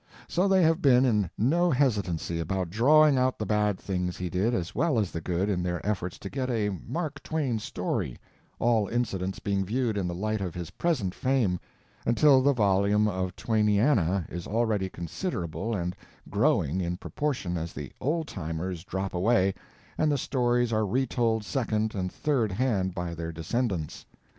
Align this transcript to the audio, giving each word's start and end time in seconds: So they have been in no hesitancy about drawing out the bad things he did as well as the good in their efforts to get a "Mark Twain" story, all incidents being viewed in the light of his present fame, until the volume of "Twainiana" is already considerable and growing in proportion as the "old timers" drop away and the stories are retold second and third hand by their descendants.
So 0.27 0.47
they 0.47 0.63
have 0.63 0.81
been 0.81 1.05
in 1.05 1.29
no 1.37 1.69
hesitancy 1.69 2.39
about 2.39 2.71
drawing 2.71 3.19
out 3.19 3.37
the 3.37 3.45
bad 3.45 3.77
things 3.77 4.17
he 4.17 4.31
did 4.31 4.55
as 4.55 4.73
well 4.73 4.97
as 4.97 5.11
the 5.11 5.21
good 5.21 5.47
in 5.47 5.61
their 5.61 5.79
efforts 5.85 6.17
to 6.17 6.27
get 6.31 6.49
a 6.49 6.69
"Mark 6.69 7.21
Twain" 7.21 7.59
story, 7.59 8.17
all 8.57 8.87
incidents 8.87 9.37
being 9.37 9.63
viewed 9.63 9.99
in 9.99 10.07
the 10.07 10.15
light 10.15 10.41
of 10.41 10.55
his 10.55 10.71
present 10.71 11.13
fame, 11.13 11.59
until 12.03 12.41
the 12.41 12.51
volume 12.51 13.07
of 13.07 13.35
"Twainiana" 13.35 14.25
is 14.27 14.47
already 14.47 14.89
considerable 14.89 15.75
and 15.75 15.95
growing 16.31 16.81
in 16.81 16.97
proportion 16.97 17.55
as 17.55 17.71
the 17.71 17.93
"old 18.01 18.27
timers" 18.27 18.83
drop 18.83 19.13
away 19.13 19.53
and 19.99 20.11
the 20.11 20.17
stories 20.17 20.73
are 20.73 20.83
retold 20.87 21.43
second 21.45 21.93
and 21.93 22.11
third 22.11 22.51
hand 22.51 22.95
by 22.95 23.13
their 23.13 23.31
descendants. 23.31 24.03